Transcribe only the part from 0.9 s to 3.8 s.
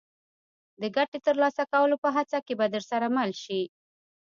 ګټې ترلاسه کولو په هڅه کې به درسره مل شي.